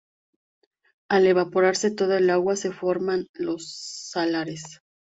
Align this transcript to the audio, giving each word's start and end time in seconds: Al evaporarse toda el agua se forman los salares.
Al 1.11 1.27
evaporarse 1.27 1.91
toda 1.91 2.17
el 2.17 2.31
agua 2.31 2.55
se 2.55 2.71
forman 2.71 3.27
los 3.35 3.71
salares. 3.71 4.81